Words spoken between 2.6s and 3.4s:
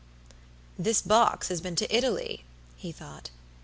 he thought.